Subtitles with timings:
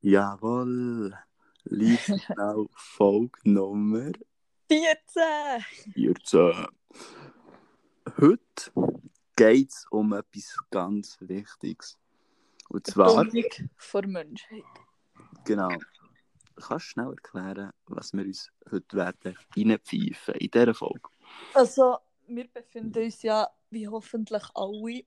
[0.00, 1.12] Jawohl.
[1.64, 4.12] Lies genau Folge Nummer
[4.68, 5.64] 14!
[5.92, 6.66] 14.
[8.20, 8.72] Heute
[9.34, 11.98] geht es um etwas ganz Wichtiges.
[12.68, 14.62] Und zwar, Bildung vor Menschheit.
[15.44, 15.68] genau,
[16.54, 21.08] kannst du schnell erklären, was wir uns heute werden reinpfeifen in dieser Folge?
[21.54, 25.02] Also, wir befinden uns ja, wie hoffentlich alle,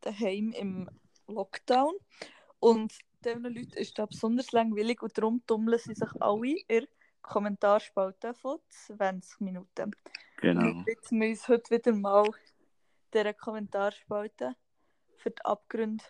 [0.00, 0.90] daheim im
[1.28, 1.94] Lockdown.
[2.58, 2.92] Und
[3.26, 6.88] diesen Leuten ist das besonders langweilig und darum tummeln sie sich alle in der
[7.22, 9.90] Kommentarspalte von 20 Minuten.
[10.36, 10.62] Genau.
[10.62, 12.30] Wir widmen uns heute wieder mal
[13.12, 14.54] dieser Kommentarspalte
[15.16, 16.04] für die Abgründe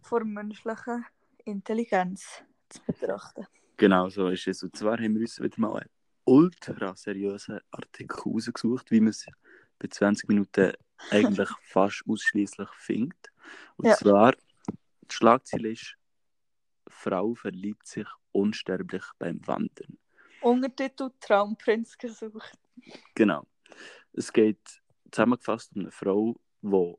[0.00, 1.04] vor menschlicher
[1.44, 3.46] Intelligenz zu betrachten.
[3.76, 4.62] Genau so ist es.
[4.62, 5.90] Und zwar haben wir uns wieder mal einen
[6.24, 9.26] ultra seriösen Artikel rausgesucht, wie man es
[9.78, 10.72] bei 20 Minuten
[11.10, 13.30] eigentlich fast ausschließlich findet.
[13.76, 13.96] Und Ja.
[13.96, 15.96] zwar, die Schlagzeile ist
[16.94, 19.98] Frau verliebt sich unsterblich beim Wandern.
[20.40, 22.58] Untertitel Traumprinz gesucht.
[23.14, 23.46] Genau.
[24.12, 26.94] Es geht zusammengefasst um eine Frau, die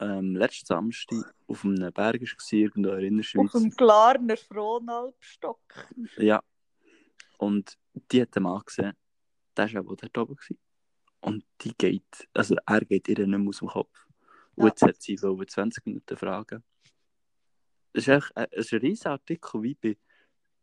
[0.00, 3.52] ähm, letzten Samstag auf einem Berg war, irgendwo in der Auf Schweiz.
[3.52, 5.60] dem Glarner Frohnalbstock.
[6.16, 6.42] Ja.
[7.38, 7.76] Und
[8.10, 8.92] die hat den Mann gesehen,
[9.56, 10.36] der war auch dort oben.
[10.36, 10.58] Gewesen.
[11.20, 14.06] Und die geht, also er geht ihr nicht mehr aus dem Kopf.
[14.54, 14.68] Und Ja.
[14.70, 16.62] jetzt hat sie wollte 20 Minuten fragen.
[17.98, 19.96] Es ist, echt, äh, ist ein riesiger Artikel, wie bei,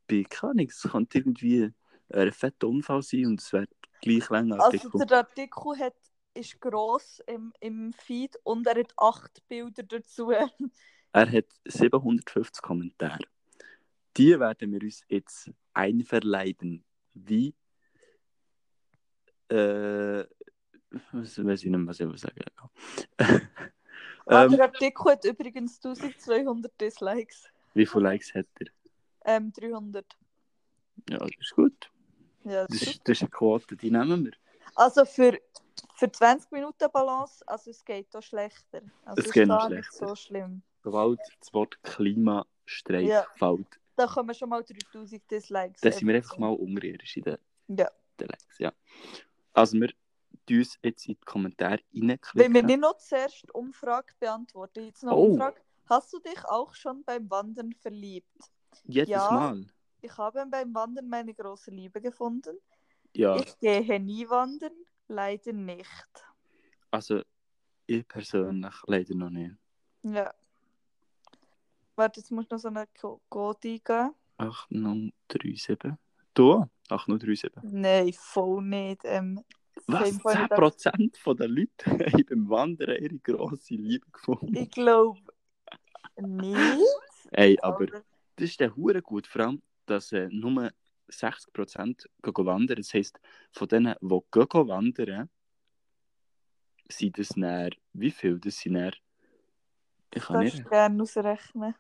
[0.08, 1.70] bei Ahnung, es könnte irgendwie
[2.14, 3.68] ein fetter Unfall sein und es wäre
[4.02, 5.06] gleich länger Also Artikel.
[5.06, 5.96] der Artikel hat,
[6.34, 10.32] ist gross im, im Feed und er hat acht Bilder dazu.
[11.12, 13.20] Er hat 750 Kommentare.
[14.18, 16.84] Die werden wir uns jetzt einverleiben.
[17.14, 17.56] Wie.
[19.48, 20.26] Äh,
[21.14, 22.44] was weiß ich nicht mehr, was ich sagen
[24.28, 27.48] Ah, der Artikel hat übrigens 1200 Dislikes.
[27.74, 28.68] Wie viele Likes hat er?
[29.26, 30.06] Ähm, 300.
[31.10, 31.92] Ja, das ist gut.
[32.44, 34.34] Ja, Das das ist, das ist eine Quote, die nehmen wir.
[34.76, 35.40] Also für,
[35.96, 38.82] für 20 Minuten Balance, also es geht da schlechter.
[39.04, 40.08] Also Es ist geht noch schlechter.
[40.08, 40.62] so schlimm.
[40.84, 43.26] Sobald das Wort Klimastreik Ja.
[43.38, 45.82] fällt, Da kommen schon mal 3000 Dislikes.
[45.82, 47.38] dann sind wir einfach mal unterirdisch in den,
[47.68, 47.90] Ja.
[48.20, 48.58] den Likes.
[48.60, 48.74] Ja.
[49.54, 49.90] Also wir
[50.50, 52.66] uns jetzt in die Kommentare Wenn wir reinklicken.
[52.66, 55.26] nicht noch zuerst Umfrage beantworten, jetzt noch Oh.
[55.32, 55.60] Umfrage.
[55.88, 58.28] Hast du dich auch schon beim Wandern verliebt?
[58.84, 59.30] Jedes Ja.
[59.32, 59.66] Mal.
[60.02, 62.58] Ich habe beim Wandern meine große Liebe gefunden.
[63.14, 64.74] Ja, Ich gehe nie wandern,
[65.08, 66.26] leider nicht.
[66.92, 67.22] also
[67.88, 69.56] ich persönlich leider noch nicht.
[70.04, 70.34] Ja.
[71.96, 74.14] Warte, jetzt muss noch so eine Co- Code eingeben.
[74.38, 75.94] 8037.
[76.34, 76.66] Du?
[76.90, 77.52] 8037.
[77.72, 79.02] Nein, voll nicht.
[79.06, 79.42] Ähm,
[79.88, 80.10] Was?
[80.10, 84.56] Same point, 10% von den Leuten haben beim Wandern ihre grosse Liebe gefunden.
[84.56, 85.20] ich glaube
[86.18, 86.82] nicht.
[87.32, 90.72] Ey, aber das ist der Hure gut, vor allem, dass äh, nur
[91.10, 92.78] 60% gehen wandern.
[92.78, 93.20] Das heisst,
[93.52, 95.30] von denen, die gehen wandern,
[96.90, 98.40] sind das näher, wie viel?
[98.40, 98.94] Das sind näher,
[100.14, 100.60] ich kann nicht.
[100.60, 101.76] du gerne ausrechnen.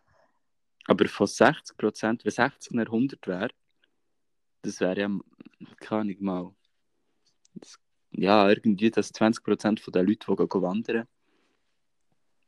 [0.88, 3.50] Aber von 60%, wenn 60 nach 100 wäre,
[4.62, 5.10] das wäre ja,
[5.80, 6.56] keine Ahnung, mal,
[7.56, 7.80] das,
[8.18, 11.08] ja, irgendwie, dass 20% von den Leuten, die gehen wandern,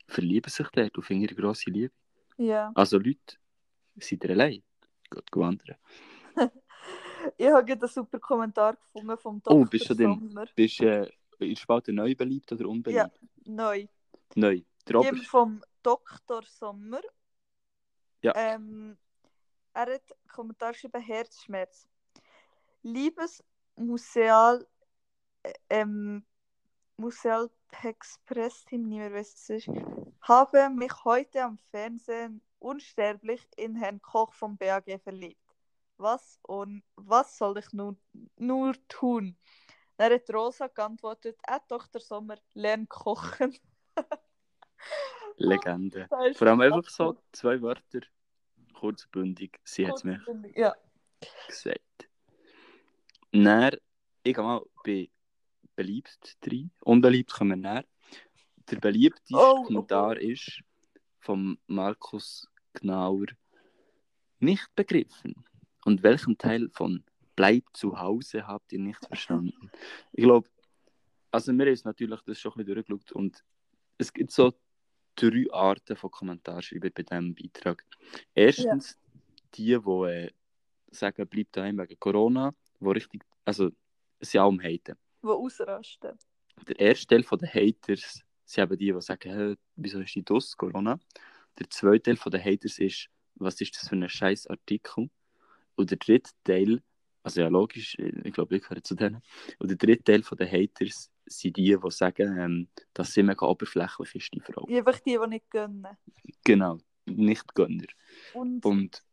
[0.07, 1.93] verlieben sich dort auf ihre grosse Liebe.
[2.37, 2.71] Ja.
[2.75, 3.37] Also Leute,
[3.99, 4.63] seid ihr allein?
[5.09, 5.77] Geht wandern.
[7.35, 9.57] Ich habe gerade einen super Kommentar gefunden vom Dr.
[9.57, 10.45] Oh, bist du Sommer.
[10.55, 13.19] Bist äh, in der Spalte neu beliebt oder unbeliebt?
[13.21, 13.27] Ja.
[13.45, 13.87] Neu.
[14.35, 14.61] Neu.
[14.87, 16.43] Der Jemand vom Dr.
[16.43, 17.01] Sommer.
[18.21, 18.33] Ja.
[18.35, 18.97] Ähm,
[19.73, 21.87] er hat einen Kommentar geschrieben, Herzschmerz.
[22.83, 23.43] Liebes
[23.75, 24.76] Museal, äh,
[25.69, 26.25] ähm,
[26.97, 27.49] Museal
[27.83, 29.69] Express Team, niemand weiß es ist,
[30.21, 35.41] habe mich heute am Fernsehen unsterblich in Herrn Koch vom BAG verliebt.
[35.97, 37.99] Was und was soll ich nun
[38.37, 39.37] nur tun?
[39.97, 41.99] Dann hat Rosa geantwortet, äh, Dr.
[42.01, 43.57] Sommer, lern kochen.
[45.37, 46.07] Legende.
[46.35, 48.01] Vor allem einfach so zwei Wörter.
[48.73, 49.59] Kurzbündig.
[49.63, 50.21] Sie hat es mir
[50.55, 50.75] Ja.
[51.47, 52.09] gesagt.
[53.31, 53.75] Dann,
[54.23, 55.09] ich gehe mal bei
[55.77, 56.71] beliebt drin.
[56.81, 57.85] Unbeliebt kommen wir näher.
[58.69, 60.61] Der beliebteste Oh, oh, Kommentar ist
[61.21, 63.27] von Markus Gnauer
[64.39, 65.45] nicht begriffen.
[65.85, 67.03] Und welchen Teil von
[67.37, 69.71] Bleib zu Hause habt ihr nicht verstanden?
[70.11, 70.49] ich glaube,
[71.31, 73.43] also haben es natürlich das schon ein bisschen durchgeschaut und
[73.99, 74.53] es gibt so
[75.15, 77.85] drei Arten von Kommentarschreiben bei diesem Beitrag.
[78.33, 78.97] Erstens
[79.53, 80.31] die, die äh,
[80.89, 83.69] sagen, bleib daheim wegen Corona, wo richtig, also
[84.19, 84.97] es sind allem haten.
[85.23, 86.17] Die ausrasten.
[86.67, 90.55] Der erste Teil der Haters sind eben die, die sagen, hey, wieso ist die das,
[90.55, 90.99] Corona?
[91.59, 95.09] Der zweite Teil der Haters ist, was ist das für ein scheiß Artikel?
[95.75, 96.81] Und der dritte Teil,
[97.23, 99.21] also ja logisch, ich glaube, ich gehöre zu denen.
[99.59, 104.15] Und der dritte Teil den Haters sind die, die sagen, ähm, dass sie mega oberflächlich
[104.15, 104.65] ist, die Frau.
[104.67, 105.97] Einfach die, die nicht gönnen.
[106.43, 107.87] Genau, nicht Gönner.
[108.33, 109.03] Und Und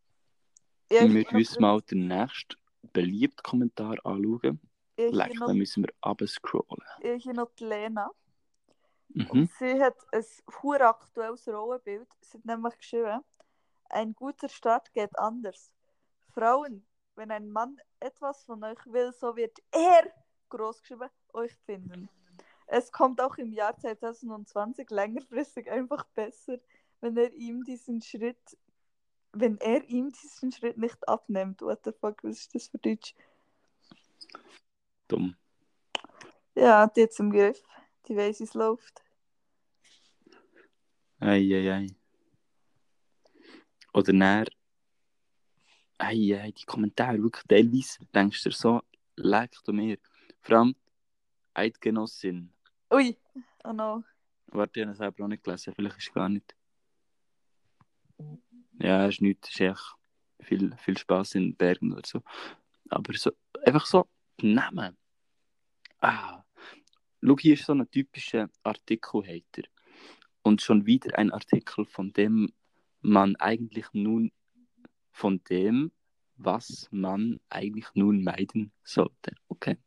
[0.89, 2.57] ich wir müssen uns mal den nächsten
[2.93, 4.61] beliebten Kommentar anschauen.
[4.96, 6.82] Leck, noch, dann müssen wir abscrollen.
[7.00, 8.11] ich hier noch die Lena.
[9.08, 9.31] Mhm.
[9.31, 10.25] Und sie hat ein
[10.62, 12.08] hure aktuelles Rollenbild.
[12.20, 13.20] Sie hat nämlich geschrieben,
[13.91, 15.73] ein guter Start geht anders.
[16.32, 20.12] Frauen, wenn ein Mann etwas von euch will, so wird er,
[20.49, 22.08] groß geschrieben, euch finden.
[22.67, 26.58] Es kommt auch im Jahr 2020 längerfristig einfach besser,
[27.00, 28.56] wenn er ihm diesen Schritt,
[29.32, 31.61] wenn er ihm diesen Schritt nicht abnimmt.
[31.61, 33.14] What the fuck, was ist das für Deutsch?
[35.09, 35.37] Dumm.
[36.55, 37.62] Ja, die zum Griff.
[38.09, 39.03] Die weiß, wie es läuft.
[41.21, 41.87] Ei, ei, ei.
[43.93, 44.47] Oder näher.
[45.99, 48.83] Ei, ei, die Kommentare, wirklich teilweise denkst du so,
[49.17, 49.99] leck du mir.
[50.43, 50.75] Vor allem
[51.55, 52.53] Eidgenossin.
[52.93, 53.17] Ui,
[53.65, 54.05] oh no.
[54.49, 56.55] Warte, ich habe es selber auch nicht gelesen, vielleicht ist es gar nicht.
[58.79, 59.95] Ja, ist nichts, ist echt
[60.41, 62.23] viel, viel Spaß in Bergen oder so.
[62.91, 63.33] Aber so,
[63.65, 64.07] einfach so,
[64.43, 64.97] Namen.
[66.01, 66.43] Ah.
[67.23, 69.69] Schau, hier ist so ein typischer Artikel-Hater.
[70.43, 72.53] Und schon wieder ein Artikel, von dem
[73.01, 74.31] man eigentlich nun,
[75.11, 75.93] von dem,
[76.37, 79.35] was man eigentlich nun meiden sollte.
[79.49, 79.79] Okay.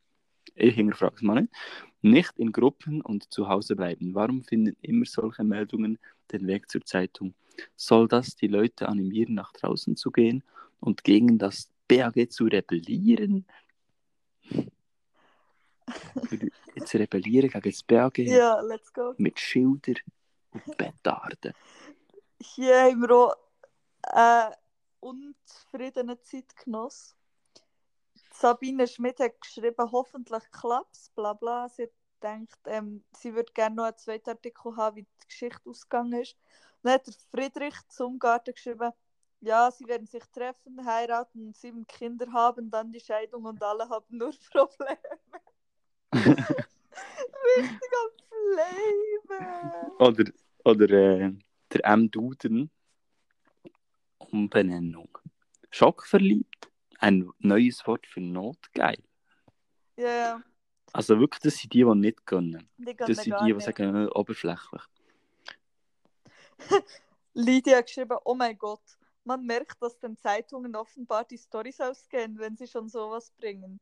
[0.56, 1.54] Ich hinterfrage es mal nicht.
[2.02, 4.16] Nicht in Gruppen und zu Hause bleiben.
[4.16, 6.00] Warum finden immer solche Meldungen
[6.32, 7.36] den Weg zur Zeitung?
[7.76, 10.44] Soll das die Leute animieren, nach draußen zu gehen
[10.80, 13.46] und gegen das BAG zu rebellieren?
[16.76, 19.14] Jetzt rebellieren gegen das BAG Ja, let's go.
[19.18, 19.94] mit Schilder
[20.52, 21.54] und Petarden.
[22.42, 23.36] Hier haben wir auch
[24.04, 24.54] einen
[25.00, 27.16] unzufriedenen Zeitgenoss.
[28.34, 31.68] Sabine Schmidt hat geschrieben, hoffentlich klappt bla bla.
[31.70, 35.60] Sie hat gedacht, ähm, sie würde gerne noch einen zweiten Artikel haben, wie die Geschichte
[35.70, 36.36] ausgegangen ist.
[36.84, 38.92] Dann hat Friedrich zum Garten geschrieben,
[39.42, 44.18] ja, sie werden sich treffen, heiraten sieben Kinder haben, dann die Scheidung und alle haben
[44.18, 44.98] nur Probleme.
[46.14, 48.12] Richtig am
[49.26, 49.92] Flamen.
[50.00, 50.32] Oder,
[50.64, 51.34] oder äh,
[51.74, 52.10] der M.
[52.10, 52.72] Duden.
[54.18, 55.18] Umbenennung.
[55.70, 56.70] Schockverliebt.
[57.00, 58.98] Ein neues Wort für notgeil.
[59.98, 60.44] Ja, ja,
[60.94, 62.70] Also wirklich, das sind die, die nicht können.
[62.78, 63.66] die Das sind die, die nicht.
[63.66, 64.82] sagen, äh, oberflächlich.
[67.34, 68.82] Lydia hat geschrieben, oh mein Gott,
[69.28, 73.80] man merkt, dass den Zeitungen offenbar die Storys ausgehen, wenn sie schon sowas bringen.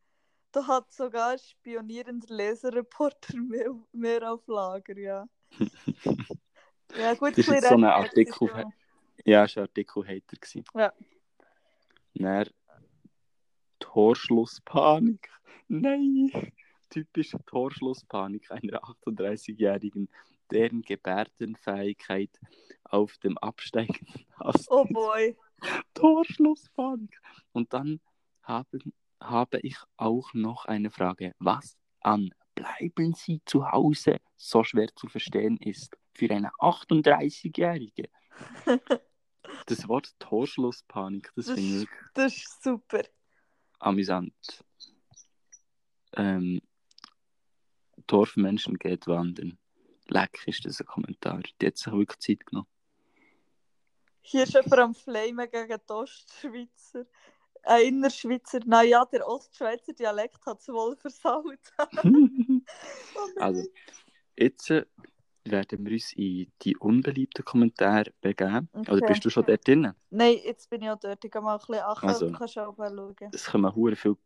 [0.51, 5.25] Da hat sogar spionierender Leserreporter mehr, mehr auf Lager, ja.
[6.97, 8.33] ja, gut, Das ist jetzt so ein Artikel.
[8.33, 8.74] Repetition.
[9.24, 10.62] Ja, es war ein Artikel-Hater.
[10.74, 10.94] Ja.
[12.15, 12.50] Dann
[13.80, 15.30] Torschlusspanik.
[15.68, 16.31] Nein!
[16.95, 20.07] Typische Torschlusspanik einer 38-Jährigen,
[20.50, 22.30] deren Gebärdenfähigkeit
[22.86, 25.36] auf dem absteigenden Ast Oh boy.
[25.94, 27.19] Torschlusspanik.
[27.51, 28.00] Und dann
[28.44, 31.33] haben, habe ich auch noch eine Frage.
[31.39, 38.07] Was an bleiben Sie zu Hause so schwer zu verstehen ist für eine 38-Jährige?
[39.68, 43.02] Das Wort Torschlusspanik, das Das- finde ich Das ist super.
[43.80, 44.33] amüsant.
[46.14, 46.61] Ähm,
[48.07, 49.57] Dorfmenschen geht wandern.
[50.07, 51.42] Leck ist das ein Kommentar.
[51.62, 52.68] Die hat sich wirklich Zeit genommen.
[54.21, 57.06] Hier ist jemand am Flamen gegen die Ostschweizer.
[57.64, 61.59] Ein Innerschweizer, naja, der Ostschweizer Dialekt hat es wohl versaut.
[63.16, 63.64] Oh also,
[64.35, 64.85] jetzt äh,
[65.44, 68.69] werden wir uns in die unbeliebten Kommentare begeben.
[68.74, 68.92] Okay.
[68.92, 69.94] Oder bist du schon dort drin?
[70.09, 71.24] Nein, jetzt bin ich auch dort.
[71.24, 72.31] Ich gehe mal ein bisschen achten, Also.
[72.31, 73.30] kannst auch mal schauen.
[73.31, 74.18] Es kommen hure viele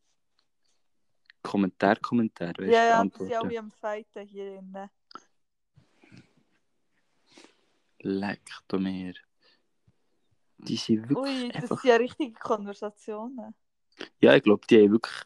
[1.41, 2.53] Kommentar, Kommentare.
[2.57, 3.47] weißt Ja, ja, die sind Antworten.
[3.47, 4.89] alle am Fighten hier drin.
[8.01, 9.13] Leck du mir.
[10.57, 11.81] Die sind wirklich Ui, das einfach...
[11.81, 13.55] sind ja richtige Konversationen.
[14.19, 15.23] Ja, ich glaube, die haben wirklich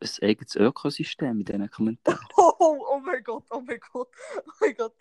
[0.00, 2.18] ein eigenes Ökosystem in diesen Kommentaren.
[2.36, 4.94] Oh, oh, oh mein Gott, oh mein Gott, oh mein Gott.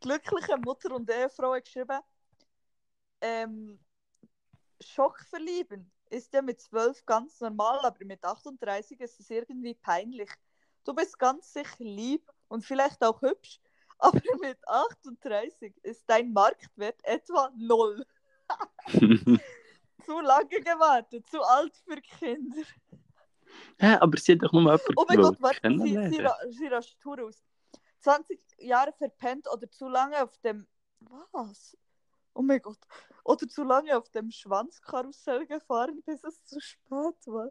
[0.00, 2.00] Glückliche Mutter und Ehefrau hat geschrieben,
[3.20, 3.78] ähm,
[4.80, 10.30] Schock verlieben ist ja mit 12 ganz normal, aber mit 38 ist es irgendwie peinlich.
[10.84, 13.60] Du bist ganz sicher lieb und vielleicht auch hübsch,
[13.98, 18.04] aber mit 38 ist dein Marktwert etwa null.
[20.04, 22.62] Zu lange gewartet, zu alt für Kinder.
[23.78, 26.98] Hä, aber sie hat doch nur jemanden Oh mein Gott, warte, sie, sie, sie rascht
[27.00, 27.44] Tour aus.
[28.00, 30.66] 20 Jahre verpennt oder zu lange auf dem.
[31.32, 31.76] Was?
[32.34, 32.78] Oh mein Gott.
[33.24, 37.50] Oder zu lange auf dem Schwanzkarussell gefahren, bis es zu spät war.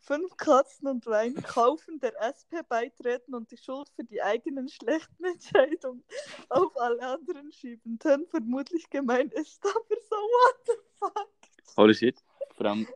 [0.00, 5.24] Fünf Katzen und Wein kaufen der SP beitreten und die Schuld für die eigenen schlechten
[5.24, 6.04] Entscheidungen
[6.48, 7.98] auf alle anderen schieben.
[7.98, 11.28] Dann vermutlich gemeint ist, aber so what the fuck.
[11.76, 12.22] Holy shit.
[12.56, 12.86] Vor allem,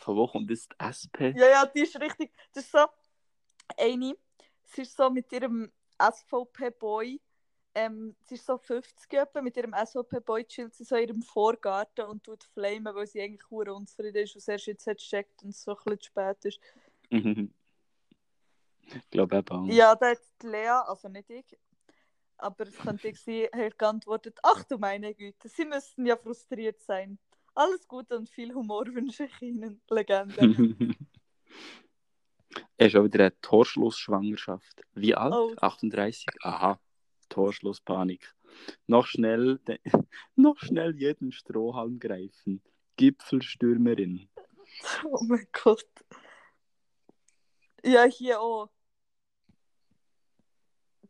[0.00, 1.34] von wo kommt das SP?
[1.36, 2.32] Ja, ja, die ist richtig.
[2.52, 2.86] Das ist so
[3.78, 4.16] eine,
[4.64, 7.20] sie ist so mit ihrem SVP-Boy,
[7.74, 12.06] ähm, sie ist so 50 etwa, mit ihrem SVP-Boy chillt sie so in ihrem Vorgarten
[12.06, 15.50] und tut flamen, weil sie eigentlich hure unzufrieden ist und erst jetzt hat gecheckt und
[15.50, 16.60] es so ein bisschen zu spät ist.
[18.94, 19.66] ich glaube eben auch.
[19.66, 21.58] Ja, da hat Lea, also nicht ich,
[22.36, 26.80] aber es könnte ich sein, hat geantwortet, ach du meine Güte, sie müssten ja frustriert
[26.82, 27.18] sein.
[27.54, 29.82] Alles Gute und viel Humor wünsche ich Ihnen.
[29.90, 30.36] Legende.
[32.78, 34.82] er ist auch wieder eine Torschlussschwangerschaft.
[34.94, 35.34] Wie alt?
[35.34, 35.54] Oh.
[35.60, 36.26] 38?
[36.42, 36.80] Aha,
[37.32, 38.34] Torschlusspanik.
[38.86, 39.60] Noch schnell,
[40.36, 42.62] noch schnell jeden Strohhalm greifen.
[42.96, 44.28] Gipfelstürmerin.
[45.04, 45.86] oh mein Gott.
[47.84, 48.70] Ja, hier auch.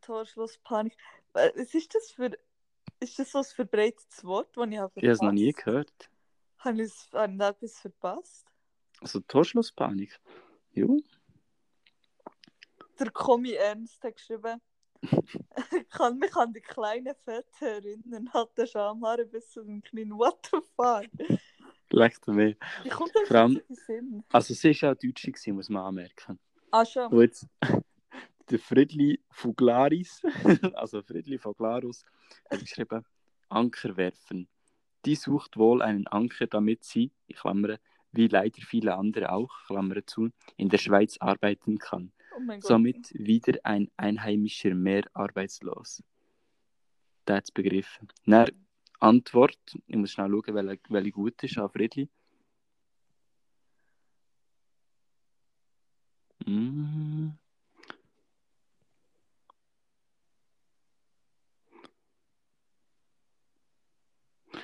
[0.01, 0.97] Torschlusspanik.
[1.35, 2.31] Äh, Was ist das für.
[3.01, 6.09] Ist das so ein verbreitetes Wort, das ich habe Ich habe es noch nie gehört.
[6.59, 8.47] Habe ich es- habe ich da etwas verpasst?
[9.01, 10.21] Also Torschlusspanik.
[10.73, 11.01] Jo.
[13.01, 14.61] Der Kommi Ernst hat geschrieben,
[15.91, 20.13] kann mich an die kleine Fette erinnern, hatte Schamhaare bis zu den Knien.
[20.13, 21.39] What the fuck?
[21.91, 22.57] Leckt mir.
[22.83, 24.25] Wie kommt das Vor allem- in den Sinn?
[24.33, 26.39] Also sie war auch Deutsche, gewesen, muss man anmerken.
[26.71, 27.13] Ah, schon.
[27.13, 27.47] Und jetzt
[28.51, 30.23] der Friedli Fuglaris,
[30.75, 32.05] also Friedli Fuglarus,
[32.51, 33.05] hat geschrieben,
[33.49, 34.49] Anker werfen.
[35.05, 37.81] Die sucht wohl einen Anker, damit sie, ich klammere,
[38.13, 42.13] wie leider viele andere auch, Klammer zu, in der Schweiz arbeiten kann.
[42.37, 42.61] Oh.
[42.61, 46.03] Somit wieder ein Einheimischer mehr arbeitslos.
[47.27, 48.09] Der hat es begriffen.
[48.27, 48.51] Dann
[49.01, 52.09] Antwort, ich muss schnell schauen, welche, welche gut ist an Friedli.
[56.47, 57.31] Mm.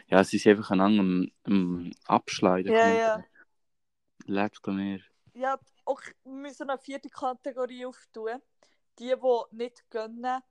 [0.08, 2.72] Ja, sie ist einfach ein am, am Abschneiden.
[2.72, 3.24] Ja, ja.
[4.26, 5.00] Leckt mir.
[5.38, 8.42] Ja, auch, wir müssen eine vierte Kategorie auftun.
[8.98, 10.42] Die, die nicht gönnen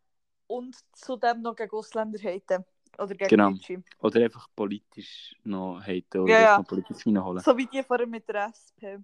[0.48, 2.64] und zudem noch gegen Ausländer haten.
[2.98, 3.50] Oder gegen Genau.
[3.52, 3.84] Deutsche.
[4.00, 6.58] Oder einfach politisch noch haten oder Ja, ja.
[6.58, 7.44] noch politisch reinholen.
[7.44, 9.04] So wie die vorher mit der SP.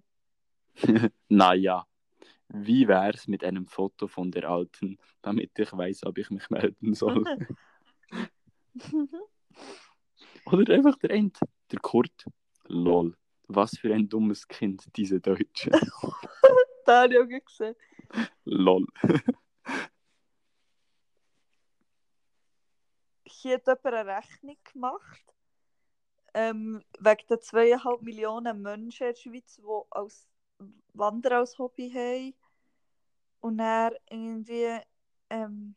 [1.28, 1.86] naja,
[2.48, 6.94] wie wär's mit einem Foto von der Alten, damit ich weiß, ob ich mich melden
[6.94, 7.24] soll?
[10.46, 11.38] Oder einfach der End,
[11.70, 12.24] der Kurt.
[12.68, 13.14] Lol.
[13.48, 15.70] Was für ein dummes Kind, diese Deutsche.
[16.86, 17.76] da habe ich auch gesehen.
[18.44, 18.86] Lol.
[23.24, 25.24] Hier hat jemand eine Rechnung gemacht.
[26.36, 30.26] Ähm, wegen der zweieinhalb Millionen Menschen in der Schweiz, die als
[30.94, 32.34] Wanderer als Hobby haben.
[33.40, 34.80] Und er irgendwie.
[35.30, 35.76] Ähm,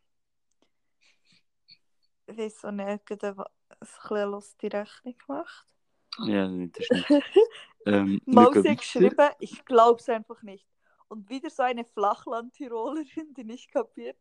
[2.25, 5.65] ich weiß auch nicht, eine- ein bisschen lustige Rechnung gemacht.
[6.19, 7.23] Ja, das ist nicht.
[7.85, 10.67] Ähm, Mausi hat geschrieben, ich glaube es einfach nicht.
[11.07, 14.17] Und wieder so eine Flachland-Tirolerin, die nicht kapiert,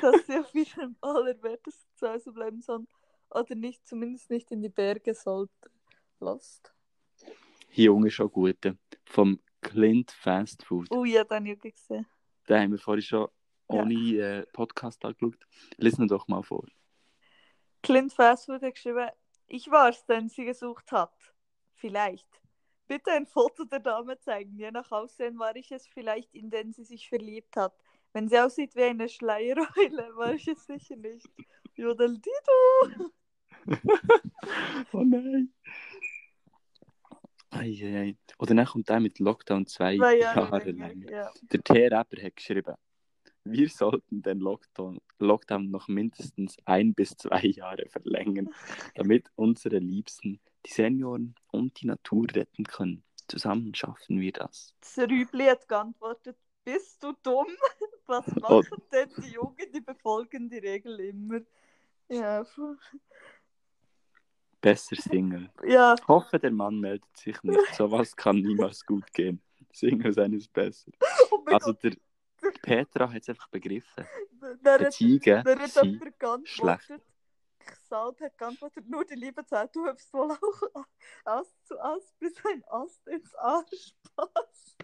[0.00, 2.86] dass sie auf ihrem allerwertesten Zuhause bleiben sollen
[3.30, 5.52] oder nicht, zumindest nicht in die Berge sollte.
[6.20, 6.72] Lost.
[7.70, 8.78] Hier Junge schon gute.
[9.04, 10.86] Vom Clint Fast Food.
[10.90, 12.06] Oh ja, dann habe ich gesehen.
[12.48, 13.28] Den haben wir vorhin schon
[13.68, 13.80] Ja.
[13.82, 15.44] ohne äh, Podcast angeschaut.
[15.76, 16.64] Lesen doch mal vor.
[17.82, 19.08] Clint Fastfood hat geschrieben,
[19.46, 21.14] ich war es, den sie gesucht hat.
[21.74, 22.28] Vielleicht.
[22.88, 24.56] Bitte ein Foto der Dame zeigen.
[24.56, 27.74] Je nach Aussehen war ich es vielleicht, in den sie sich verliebt hat.
[28.12, 29.66] Wenn sie aussieht wie eine Schleiereule,
[30.16, 31.28] war ich es sicher nicht.
[31.74, 33.10] Jodel Dido.
[34.92, 35.52] Oh nein.
[37.50, 38.16] Eieiei.
[38.38, 41.10] Oder dann kommt der mit Lockdown zwei Zwei Jahre, Jahre länger.
[41.10, 41.30] Ja.
[41.42, 42.74] Der T-Rapper hat geschrieben,
[43.52, 48.50] wir sollten den Lockdown, Lockdown noch mindestens ein bis zwei Jahre verlängern,
[48.94, 53.02] damit unsere Liebsten, die Senioren und die Natur retten können.
[53.28, 54.74] Zusammen schaffen wir das.
[54.80, 57.46] Das Rübli hat geantwortet, bist du dumm?
[58.06, 58.40] Was Oh.
[58.62, 59.72] machen denn die Jungen?
[59.74, 61.40] Die befolgen die Regel immer.
[62.08, 62.44] Ja.
[64.60, 65.50] Besser Single.
[65.66, 67.58] ja Hoffe, der Mann meldet sich nicht.
[67.74, 69.40] Sowas kann niemals gut gehen.
[69.72, 70.90] Single sein ist besser.
[71.30, 71.82] oh Also Gott.
[71.84, 71.92] der
[72.62, 74.06] Petra hat es einfach begriffen.
[74.64, 76.92] Der, der Ziege sind schlecht.
[77.66, 80.86] Xalt hat geantwortet, nur die Liebe zählt, du hast wohl auch
[81.24, 84.76] Ast zu Ast bis ein Ast ins Arsch passt.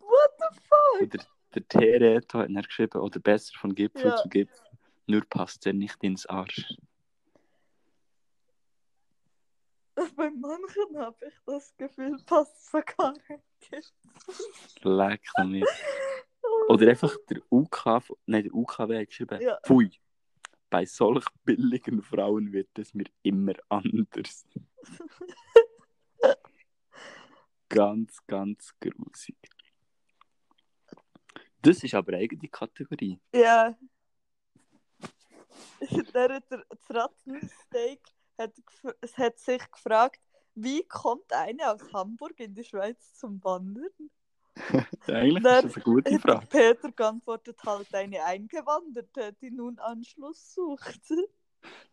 [0.00, 1.02] What the fuck?
[1.02, 1.24] Oder
[1.54, 4.16] der Tereto hat er geschrieben, oder besser von Gipfel ja.
[4.16, 4.66] zu Gipfel,
[5.06, 6.74] nur passt er nicht ins Arsch.
[9.94, 13.82] Bei manchen habe ich das Gefühl, passt sogar ein Gipfel.
[14.84, 15.66] Leck mir.
[16.68, 19.58] Oder einfach der UK, nein, der UKW geschrieben, Ja.
[19.66, 19.90] pfui,
[20.70, 24.46] bei solch billigen Frauen wird es mir immer anders.
[27.68, 29.36] ganz, ganz grusig.
[31.60, 33.18] Das ist aber eigene Kategorie.
[33.34, 33.76] Ja.
[36.14, 38.00] Der hat das Rattensteak
[38.38, 38.52] hat,
[39.16, 40.20] hat sich gefragt,
[40.54, 43.90] wie kommt eine aus Hamburg in die Schweiz zum Wandern?
[45.06, 46.46] Eigentlich Nein, ist das eine gute Frage.
[46.46, 51.00] Peter geantwortet, halt eine Eingewanderte, die nun Anschluss sucht.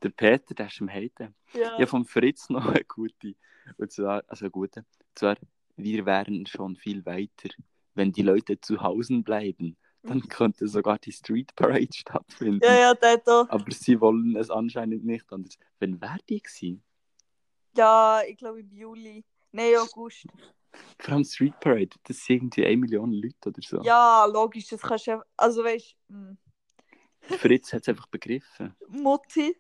[0.04, 1.34] Der Peter, der ist im Heiden.
[1.54, 3.36] Ja, Ja, vom Fritz noch eine gute.
[3.78, 4.80] Und zwar, also eine gute.
[4.80, 5.38] Und zwar,
[5.76, 7.50] wir wären schon viel weiter.
[7.94, 12.64] Wenn die Leute zu Hause bleiben, dann könnte sogar die Street Parade stattfinden.
[12.64, 13.50] ja, ja der auch.
[13.50, 15.58] Aber sie wollen es anscheinend nicht anders.
[15.80, 16.84] Wann wäre die gewesen?
[17.76, 19.24] Ja, ich glaube im Juli.
[19.52, 20.26] Nein, August.
[21.00, 23.82] Vor allem Street Parade, das sind irgendwie 1 Million Leute oder so.
[23.82, 25.22] Ja, logisch, das kannst du.
[25.38, 26.38] Also weißt du,
[27.38, 28.76] Fritz hat es einfach begriffen.
[28.88, 29.56] Mutti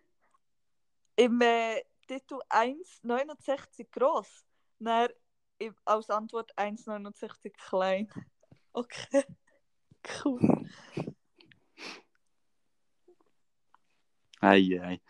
[1.15, 4.45] im äh, Titel 1,69 groß.
[4.79, 5.09] Dann
[5.59, 8.07] im- als Antwort 1,69 klein.
[8.73, 9.25] Okay.
[10.23, 10.39] Cool.
[14.39, 15.01] Ei, ei.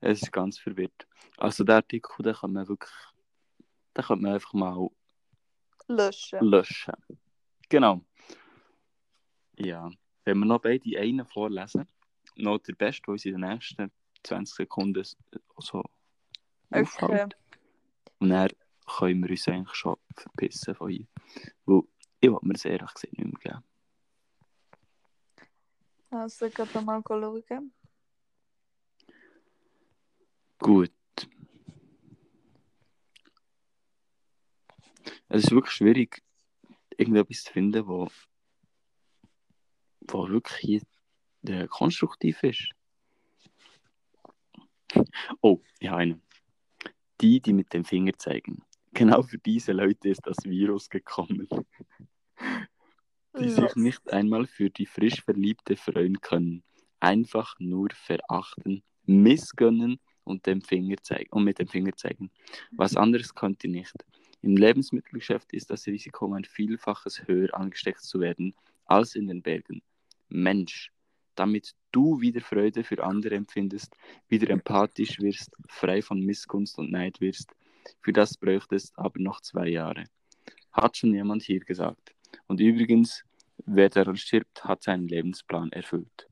[0.00, 1.06] Es ist ganz verwirrt.
[1.36, 2.90] Also der Artikel, den kann man wirklich,
[3.94, 4.88] den kann man einfach mal
[5.90, 6.46] Löschen.
[6.46, 6.94] löschen.
[7.68, 8.04] Genau.
[9.58, 9.90] Ja,
[10.24, 11.86] wenn wir noch beide einen vorlesen,
[12.36, 13.90] noch der Beste, der uns in den nächsten
[14.22, 15.04] 20 Sekunden
[15.58, 15.82] so
[16.72, 16.82] Okay.
[16.82, 17.36] auffällt.
[18.18, 18.50] Und dann
[18.86, 21.06] können wir uns eigentlich schon verpissen von hier.
[21.66, 21.82] Weil
[22.20, 23.64] ich wollte mir das ehrlich gesagt nicht mehr geben.
[26.10, 27.72] Also, ich kann mal schauen.
[30.58, 30.92] Gut.
[35.32, 36.22] Es ist wirklich schwierig,
[36.98, 38.08] irgendetwas zu finden, wo,
[40.08, 40.82] wo wirklich
[41.42, 42.70] hier, äh, konstruktiv ist.
[45.40, 46.22] Oh, ich habe einen.
[47.20, 48.64] Die, die mit dem Finger zeigen.
[48.92, 51.46] Genau für diese Leute ist das Virus gekommen,
[53.38, 56.64] die sich nicht einmal für die frisch Verliebte freuen können.
[56.98, 62.32] Einfach nur verachten, missgönnen und, dem Finger zeigen, und mit dem Finger zeigen.
[62.72, 63.94] Was anderes könnt ihr nicht.
[64.42, 68.54] Im Lebensmittelgeschäft ist das Risiko um ein Vielfaches höher angesteckt zu werden
[68.86, 69.82] als in den Bergen.
[70.28, 70.90] Mensch,
[71.34, 73.94] damit du wieder Freude für andere empfindest,
[74.28, 77.52] wieder empathisch wirst, frei von Missgunst und Neid wirst,
[78.00, 80.04] für das bräuchtest aber noch zwei Jahre.
[80.72, 82.14] Hat schon jemand hier gesagt.
[82.46, 83.24] Und übrigens,
[83.66, 86.28] wer daran stirbt, hat seinen Lebensplan erfüllt.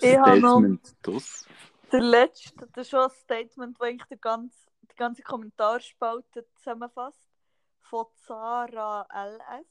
[0.00, 1.46] Ich habe noch- Statement das.
[1.92, 4.69] Der letzte, das ist schon ein Statement, das eigentlich die ganze, die
[5.00, 7.28] ganze Kommentarspalte zusammenfasst.
[7.80, 9.66] Von Zara LS.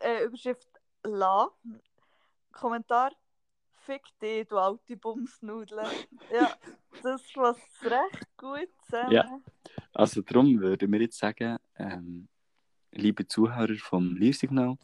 [0.00, 0.68] Äh, Überschrift
[1.04, 1.48] La.
[2.52, 3.12] Kommentar.
[3.86, 5.78] Fick dich, du alte Bumsnudel.
[6.32, 6.52] ja,
[7.02, 9.12] das fasst recht gut zusammen.
[9.12, 9.40] Ja.
[9.92, 12.28] Also darum würden wir jetzt sagen, ähm,
[12.90, 14.76] liebe Zuhörer vom Lehrsignal,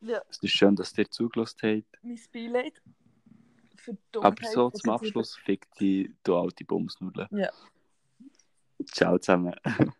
[0.00, 2.02] Ja, es ist schön, dass ihr zugelassen habt.
[2.02, 2.82] mein Beileid.
[4.20, 7.28] Aber so zum Abschluss, fick die, du alte Bumsnudel.
[7.30, 7.50] Ja.
[8.86, 9.54] Ciao zusammen.